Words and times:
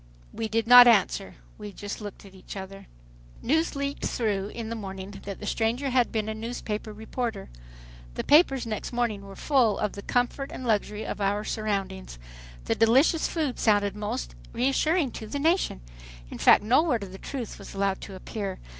We 0.33 0.47
did 0.47 0.65
not 0.65 0.87
answer. 0.87 1.35
We 1.59 1.75
looked 1.99 2.25
at 2.25 2.33
each 2.33 2.57
other. 2.57 2.87
News 3.43 3.75
leaked 3.75 4.03
through 4.07 4.47
in 4.47 4.69
the 4.69 4.75
morning 4.75 5.11
that 5.25 5.39
the 5.39 5.45
stranger 5.45 5.91
had 5.91 6.11
been 6.11 6.27
a 6.27 6.33
newspaper 6.33 6.91
reporter. 6.91 7.51
The 8.15 8.23
papers 8.23 8.65
next 8.65 8.91
morning 8.91 9.21
were 9.21 9.35
full 9.35 9.77
of 9.77 9.91
the 9.91 10.01
"comfort" 10.01 10.51
and 10.51 10.65
"luxury" 10.65 11.05
of 11.05 11.21
our 11.21 11.43
surroundings. 11.43 12.17
The 12.65 12.73
"delicious" 12.73 13.27
food 13.27 13.59
sounded 13.59 13.95
most 13.95 14.33
reassuring 14.53 15.11
to 15.11 15.27
the 15.27 15.37
nation. 15.37 15.81
In 16.31 16.39
fact 16.39 16.63
no 16.63 16.81
word 16.81 17.03
of 17.03 17.11
the 17.11 17.19
truth 17.19 17.59
was 17.59 17.75
allowed 17.75 18.01
to 18.01 18.15
appear. 18.15 18.57